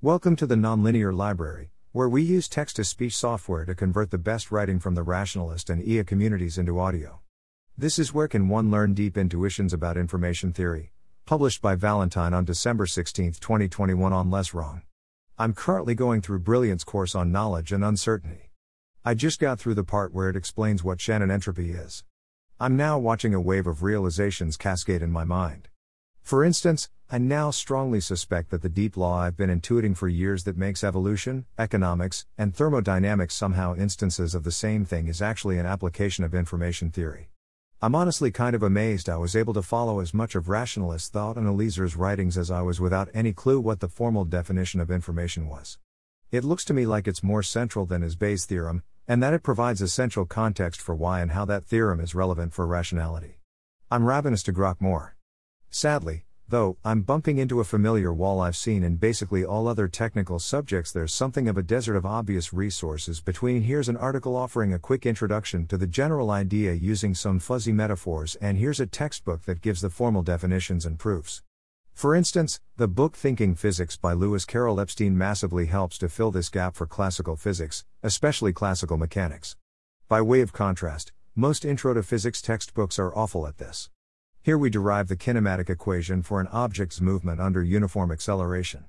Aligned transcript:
Welcome 0.00 0.36
to 0.36 0.46
the 0.46 0.54
Nonlinear 0.54 1.12
Library, 1.12 1.72
where 1.90 2.08
we 2.08 2.22
use 2.22 2.48
text 2.48 2.76
to 2.76 2.84
speech 2.84 3.16
software 3.16 3.64
to 3.64 3.74
convert 3.74 4.12
the 4.12 4.16
best 4.16 4.52
writing 4.52 4.78
from 4.78 4.94
the 4.94 5.02
rationalist 5.02 5.68
and 5.68 5.82
EA 5.82 6.04
communities 6.04 6.56
into 6.56 6.78
audio. 6.78 7.18
This 7.76 7.98
is 7.98 8.14
where 8.14 8.28
can 8.28 8.48
one 8.48 8.70
learn 8.70 8.94
deep 8.94 9.18
intuitions 9.18 9.72
about 9.72 9.96
information 9.96 10.52
theory, 10.52 10.92
published 11.26 11.60
by 11.60 11.74
Valentine 11.74 12.32
on 12.32 12.44
December 12.44 12.86
16, 12.86 13.32
2021 13.40 14.12
on 14.12 14.30
Less 14.30 14.54
Wrong. 14.54 14.82
I'm 15.36 15.52
currently 15.52 15.96
going 15.96 16.22
through 16.22 16.38
Brilliant's 16.38 16.84
course 16.84 17.16
on 17.16 17.32
knowledge 17.32 17.72
and 17.72 17.84
uncertainty. 17.84 18.52
I 19.04 19.14
just 19.14 19.40
got 19.40 19.58
through 19.58 19.74
the 19.74 19.82
part 19.82 20.14
where 20.14 20.28
it 20.28 20.36
explains 20.36 20.84
what 20.84 21.00
Shannon 21.00 21.32
entropy 21.32 21.72
is. 21.72 22.04
I'm 22.60 22.76
now 22.76 23.00
watching 23.00 23.34
a 23.34 23.40
wave 23.40 23.66
of 23.66 23.82
realizations 23.82 24.56
cascade 24.56 25.02
in 25.02 25.10
my 25.10 25.24
mind. 25.24 25.66
For 26.22 26.44
instance, 26.44 26.88
I 27.10 27.16
now 27.16 27.50
strongly 27.50 28.00
suspect 28.00 28.50
that 28.50 28.60
the 28.60 28.68
deep 28.68 28.94
law 28.94 29.20
I've 29.20 29.34
been 29.34 29.48
intuiting 29.48 29.96
for 29.96 30.08
years 30.08 30.44
that 30.44 30.58
makes 30.58 30.84
evolution, 30.84 31.46
economics, 31.58 32.26
and 32.36 32.54
thermodynamics 32.54 33.34
somehow 33.34 33.74
instances 33.74 34.34
of 34.34 34.44
the 34.44 34.52
same 34.52 34.84
thing 34.84 35.08
is 35.08 35.22
actually 35.22 35.56
an 35.56 35.64
application 35.64 36.22
of 36.22 36.34
information 36.34 36.90
theory. 36.90 37.30
I'm 37.80 37.94
honestly 37.94 38.30
kind 38.30 38.54
of 38.54 38.62
amazed 38.62 39.08
I 39.08 39.16
was 39.16 39.34
able 39.34 39.54
to 39.54 39.62
follow 39.62 40.00
as 40.00 40.12
much 40.12 40.34
of 40.34 40.50
rationalist 40.50 41.10
thought 41.10 41.38
and 41.38 41.46
Eliezer's 41.46 41.96
writings 41.96 42.36
as 42.36 42.50
I 42.50 42.60
was 42.60 42.78
without 42.78 43.08
any 43.14 43.32
clue 43.32 43.58
what 43.58 43.80
the 43.80 43.88
formal 43.88 44.26
definition 44.26 44.78
of 44.78 44.90
information 44.90 45.48
was. 45.48 45.78
It 46.30 46.44
looks 46.44 46.66
to 46.66 46.74
me 46.74 46.84
like 46.84 47.08
it's 47.08 47.22
more 47.22 47.42
central 47.42 47.86
than 47.86 48.02
his 48.02 48.16
Bayes 48.16 48.44
theorem, 48.44 48.82
and 49.06 49.22
that 49.22 49.32
it 49.32 49.42
provides 49.42 49.80
essential 49.80 50.26
context 50.26 50.78
for 50.78 50.94
why 50.94 51.22
and 51.22 51.30
how 51.30 51.46
that 51.46 51.64
theorem 51.64 52.00
is 52.00 52.14
relevant 52.14 52.52
for 52.52 52.66
rationality. 52.66 53.38
I'm 53.90 54.04
ravenous 54.04 54.42
to 54.42 54.52
grok 54.52 54.78
more. 54.78 55.16
Sadly, 55.70 56.26
though, 56.48 56.76
I'm 56.84 57.02
bumping 57.02 57.38
into 57.38 57.60
a 57.60 57.64
familiar 57.64 58.12
wall 58.12 58.40
I've 58.40 58.56
seen 58.56 58.82
in 58.82 58.96
basically 58.96 59.44
all 59.44 59.68
other 59.68 59.88
technical 59.88 60.38
subjects. 60.38 60.92
There's 60.92 61.12
something 61.12 61.48
of 61.48 61.56
a 61.56 61.62
desert 61.62 61.96
of 61.96 62.06
obvious 62.06 62.52
resources 62.52 63.20
between. 63.20 63.62
Here's 63.62 63.88
an 63.88 63.96
article 63.96 64.34
offering 64.34 64.72
a 64.72 64.78
quick 64.78 65.06
introduction 65.06 65.66
to 65.66 65.76
the 65.76 65.86
general 65.86 66.30
idea 66.30 66.72
using 66.72 67.14
some 67.14 67.38
fuzzy 67.38 67.72
metaphors, 67.72 68.34
and 68.36 68.58
here's 68.58 68.80
a 68.80 68.86
textbook 68.86 69.44
that 69.44 69.60
gives 69.60 69.80
the 69.80 69.90
formal 69.90 70.22
definitions 70.22 70.86
and 70.86 70.98
proofs. 70.98 71.42
For 71.92 72.14
instance, 72.14 72.60
the 72.76 72.86
book 72.88 73.16
Thinking 73.16 73.54
Physics 73.54 73.96
by 73.96 74.12
Lewis 74.12 74.44
Carroll 74.44 74.80
Epstein 74.80 75.18
massively 75.18 75.66
helps 75.66 75.98
to 75.98 76.08
fill 76.08 76.30
this 76.30 76.48
gap 76.48 76.76
for 76.76 76.86
classical 76.86 77.36
physics, 77.36 77.84
especially 78.02 78.52
classical 78.52 78.96
mechanics. 78.96 79.56
By 80.08 80.22
way 80.22 80.40
of 80.40 80.52
contrast, 80.52 81.12
most 81.34 81.64
intro 81.64 81.94
to 81.94 82.02
physics 82.02 82.40
textbooks 82.40 82.98
are 82.98 83.14
awful 83.14 83.46
at 83.46 83.58
this. 83.58 83.90
Here 84.42 84.56
we 84.56 84.70
derive 84.70 85.08
the 85.08 85.16
kinematic 85.16 85.68
equation 85.68 86.22
for 86.22 86.40
an 86.40 86.48
object's 86.48 87.00
movement 87.00 87.40
under 87.40 87.62
uniform 87.62 88.10
acceleration. 88.10 88.84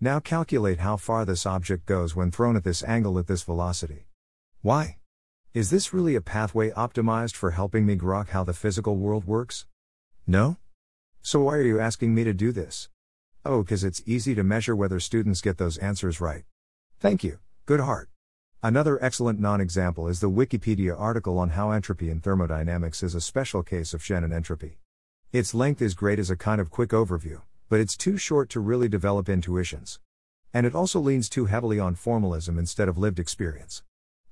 Now 0.00 0.20
calculate 0.20 0.78
how 0.78 0.96
far 0.96 1.24
this 1.24 1.46
object 1.46 1.86
goes 1.86 2.16
when 2.16 2.30
thrown 2.30 2.56
at 2.56 2.64
this 2.64 2.82
angle 2.84 3.18
at 3.18 3.26
this 3.26 3.42
velocity. 3.42 4.06
Why? 4.62 4.98
Is 5.52 5.70
this 5.70 5.92
really 5.92 6.14
a 6.14 6.20
pathway 6.20 6.70
optimized 6.70 7.34
for 7.34 7.50
helping 7.50 7.86
me 7.86 7.96
grok 7.96 8.28
how 8.30 8.44
the 8.44 8.52
physical 8.52 8.96
world 8.96 9.24
works? 9.24 9.66
No? 10.26 10.56
So 11.22 11.40
why 11.40 11.56
are 11.56 11.62
you 11.62 11.80
asking 11.80 12.14
me 12.14 12.24
to 12.24 12.32
do 12.32 12.50
this? 12.50 12.88
Oh, 13.44 13.62
because 13.62 13.84
it's 13.84 14.02
easy 14.06 14.34
to 14.34 14.42
measure 14.42 14.74
whether 14.74 14.98
students 15.00 15.42
get 15.42 15.58
those 15.58 15.76
answers 15.78 16.20
right. 16.20 16.44
Thank 16.98 17.22
you, 17.22 17.38
Goodhart. 17.66 18.06
Another 18.62 19.02
excellent 19.04 19.38
non 19.38 19.60
example 19.60 20.08
is 20.08 20.20
the 20.20 20.30
Wikipedia 20.30 20.98
article 20.98 21.38
on 21.38 21.50
how 21.50 21.70
entropy 21.70 22.08
in 22.08 22.20
thermodynamics 22.20 23.02
is 23.02 23.14
a 23.14 23.20
special 23.20 23.62
case 23.62 23.92
of 23.92 24.02
Shannon 24.02 24.32
entropy. 24.32 24.78
Its 25.34 25.52
length 25.52 25.82
is 25.82 25.94
great 25.94 26.20
as 26.20 26.30
a 26.30 26.36
kind 26.36 26.60
of 26.60 26.70
quick 26.70 26.90
overview, 26.90 27.42
but 27.68 27.80
it's 27.80 27.96
too 27.96 28.16
short 28.16 28.48
to 28.48 28.60
really 28.60 28.88
develop 28.88 29.28
intuitions. 29.28 29.98
And 30.52 30.64
it 30.64 30.76
also 30.76 31.00
leans 31.00 31.28
too 31.28 31.46
heavily 31.46 31.80
on 31.80 31.96
formalism 31.96 32.56
instead 32.56 32.88
of 32.88 32.96
lived 32.96 33.18
experience. 33.18 33.82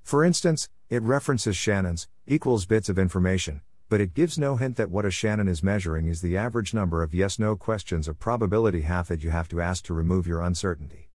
For 0.01 0.23
instance, 0.23 0.69
it 0.89 1.03
references 1.03 1.57
Shannon's 1.57 2.07
equals 2.25 2.65
bits 2.65 2.87
of 2.87 2.97
information, 2.97 3.59
but 3.89 3.99
it 3.99 4.13
gives 4.13 4.37
no 4.37 4.55
hint 4.55 4.77
that 4.77 4.91
what 4.91 5.03
a 5.03 5.11
Shannon 5.11 5.49
is 5.49 5.61
measuring 5.61 6.07
is 6.07 6.21
the 6.21 6.37
average 6.37 6.73
number 6.73 7.03
of 7.03 7.13
yes 7.13 7.37
no 7.37 7.57
questions 7.57 8.07
of 8.07 8.17
probability 8.17 8.83
half 8.83 9.09
that 9.09 9.25
you 9.25 9.29
have 9.29 9.49
to 9.49 9.59
ask 9.59 9.83
to 9.87 9.93
remove 9.93 10.25
your 10.25 10.41
uncertainty. 10.41 11.09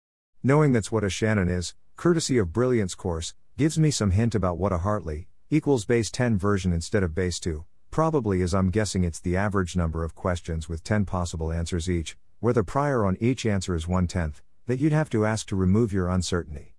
Knowing 0.41 0.73
that's 0.73 0.91
what 0.91 1.03
a 1.03 1.11
Shannon 1.11 1.47
is, 1.47 1.75
courtesy 1.95 2.39
of 2.39 2.51
Brilliant's 2.51 2.95
course, 2.95 3.35
gives 3.55 3.77
me 3.77 3.91
some 3.91 4.09
hint 4.09 4.33
about 4.33 4.57
what 4.57 4.73
a 4.73 4.79
Hartley 4.79 5.27
equals 5.51 5.85
base 5.85 6.09
10 6.09 6.39
version 6.39 6.73
instead 6.73 7.03
of 7.03 7.13
base 7.13 7.39
2 7.39 7.65
Probably 7.95 8.41
as 8.41 8.53
I'm 8.53 8.71
guessing 8.71 9.05
it's 9.05 9.21
the 9.21 9.37
average 9.37 9.77
number 9.77 10.03
of 10.03 10.15
questions 10.15 10.67
with 10.67 10.83
10 10.83 11.05
possible 11.05 11.53
answers 11.53 11.89
each, 11.89 12.17
where 12.41 12.51
the 12.51 12.61
prior 12.61 13.05
on 13.05 13.15
each 13.21 13.45
answer 13.45 13.73
is 13.73 13.87
one 13.87 14.05
tenth, 14.05 14.41
that 14.65 14.81
you'd 14.81 14.91
have 14.91 15.09
to 15.11 15.25
ask 15.25 15.47
to 15.47 15.55
remove 15.55 15.93
your 15.93 16.09
uncertainty. 16.09 16.75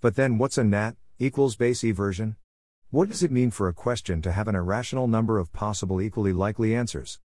But 0.00 0.14
then 0.14 0.38
what's 0.38 0.58
a 0.58 0.62
NAT 0.62 0.94
equals 1.18 1.56
base 1.56 1.82
E 1.82 1.90
version? 1.90 2.36
What 2.90 3.08
does 3.08 3.24
it 3.24 3.32
mean 3.32 3.50
for 3.50 3.66
a 3.66 3.72
question 3.72 4.22
to 4.22 4.30
have 4.30 4.46
an 4.46 4.54
irrational 4.54 5.08
number 5.08 5.40
of 5.40 5.52
possible 5.52 6.00
equally 6.00 6.32
likely 6.32 6.72
answers? 6.72 7.18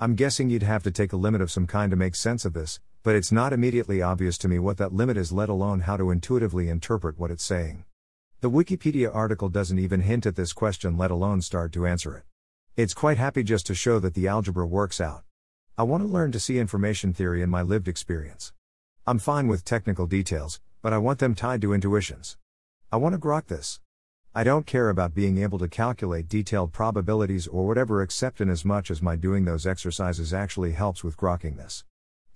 I'm 0.00 0.16
guessing 0.16 0.50
you'd 0.50 0.64
have 0.64 0.82
to 0.82 0.90
take 0.90 1.12
a 1.12 1.16
limit 1.16 1.40
of 1.40 1.52
some 1.52 1.68
kind 1.68 1.92
to 1.92 1.96
make 1.96 2.16
sense 2.16 2.44
of 2.44 2.52
this, 2.52 2.80
but 3.04 3.14
it's 3.14 3.30
not 3.30 3.52
immediately 3.52 4.02
obvious 4.02 4.36
to 4.38 4.48
me 4.48 4.58
what 4.58 4.76
that 4.78 4.92
limit 4.92 5.16
is, 5.16 5.30
let 5.30 5.48
alone 5.48 5.82
how 5.82 5.96
to 5.96 6.10
intuitively 6.10 6.68
interpret 6.68 7.16
what 7.16 7.30
it's 7.30 7.44
saying. 7.44 7.84
The 8.40 8.50
Wikipedia 8.50 9.14
article 9.14 9.48
doesn't 9.48 9.78
even 9.78 10.00
hint 10.00 10.26
at 10.26 10.34
this 10.34 10.52
question, 10.52 10.98
let 10.98 11.12
alone 11.12 11.42
start 11.42 11.70
to 11.74 11.86
answer 11.86 12.16
it. 12.16 12.24
It's 12.78 12.94
quite 12.94 13.18
happy 13.18 13.42
just 13.42 13.66
to 13.66 13.74
show 13.74 13.98
that 13.98 14.14
the 14.14 14.28
algebra 14.28 14.64
works 14.64 15.00
out. 15.00 15.24
I 15.76 15.82
want 15.82 16.04
to 16.04 16.08
learn 16.08 16.30
to 16.30 16.38
see 16.38 16.60
information 16.60 17.12
theory 17.12 17.42
in 17.42 17.50
my 17.50 17.60
lived 17.60 17.88
experience. 17.88 18.52
I'm 19.04 19.18
fine 19.18 19.48
with 19.48 19.64
technical 19.64 20.06
details, 20.06 20.60
but 20.80 20.92
I 20.92 20.98
want 20.98 21.18
them 21.18 21.34
tied 21.34 21.60
to 21.62 21.72
intuitions. 21.72 22.36
I 22.92 22.96
want 22.98 23.16
to 23.16 23.20
grok 23.20 23.48
this. 23.48 23.80
I 24.32 24.44
don't 24.44 24.64
care 24.64 24.90
about 24.90 25.12
being 25.12 25.38
able 25.38 25.58
to 25.58 25.66
calculate 25.66 26.28
detailed 26.28 26.72
probabilities 26.72 27.48
or 27.48 27.66
whatever 27.66 28.00
except 28.00 28.40
in 28.40 28.48
as 28.48 28.64
much 28.64 28.92
as 28.92 29.02
my 29.02 29.16
doing 29.16 29.44
those 29.44 29.66
exercises 29.66 30.32
actually 30.32 30.70
helps 30.70 31.02
with 31.02 31.16
grokking 31.16 31.56
this. 31.56 31.82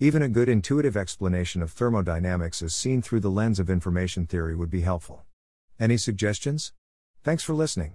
Even 0.00 0.22
a 0.22 0.28
good 0.28 0.48
intuitive 0.48 0.96
explanation 0.96 1.62
of 1.62 1.70
thermodynamics 1.70 2.62
as 2.62 2.74
seen 2.74 3.00
through 3.00 3.20
the 3.20 3.30
lens 3.30 3.60
of 3.60 3.70
information 3.70 4.26
theory 4.26 4.56
would 4.56 4.70
be 4.70 4.80
helpful. 4.80 5.22
Any 5.78 5.96
suggestions? 5.96 6.72
Thanks 7.22 7.44
for 7.44 7.54
listening. 7.54 7.94